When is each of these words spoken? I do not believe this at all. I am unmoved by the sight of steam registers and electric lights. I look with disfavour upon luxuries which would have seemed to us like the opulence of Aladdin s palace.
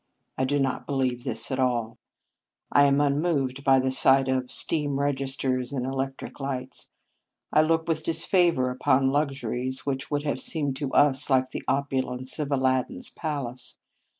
I 0.35 0.45
do 0.45 0.57
not 0.59 0.87
believe 0.87 1.23
this 1.25 1.51
at 1.51 1.59
all. 1.59 1.99
I 2.71 2.85
am 2.85 2.99
unmoved 2.99 3.63
by 3.63 3.79
the 3.79 3.91
sight 3.91 4.27
of 4.27 4.51
steam 4.51 4.99
registers 4.99 5.71
and 5.71 5.85
electric 5.85 6.39
lights. 6.39 6.89
I 7.53 7.61
look 7.61 7.87
with 7.87 8.05
disfavour 8.05 8.71
upon 8.71 9.11
luxuries 9.11 9.85
which 9.85 10.09
would 10.09 10.23
have 10.23 10.41
seemed 10.41 10.75
to 10.77 10.91
us 10.93 11.29
like 11.29 11.51
the 11.51 11.61
opulence 11.67 12.39
of 12.39 12.51
Aladdin 12.51 12.97
s 12.97 13.09
palace. 13.15 13.77